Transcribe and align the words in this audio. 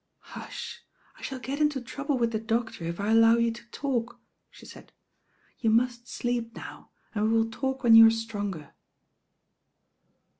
Hush 0.33 0.81
I 1.15 1.19
I 1.19 1.21
shaU 1.21 1.37
get 1.37 1.59
into 1.59 1.79
trouble 1.79 2.17
with 2.17 2.31
the 2.31 2.39
doctor 2.39 2.85
If 2.85 2.99
I 2.99 3.13
aUow 3.13 3.39
you 3.39 3.51
to 3.51 3.63
talk," 3.69 4.19
she 4.49 4.65
said. 4.65 4.91
"You 5.59 5.69
must 5.69 6.07
sleep 6.07 6.55
now, 6.55 6.89
and 7.13 7.25
we 7.25 7.33
will 7.37 7.51
talk 7.51 7.83
whea 7.83 7.91
you 7.95 8.07
are 8.07 8.09
stronger." 8.09 8.73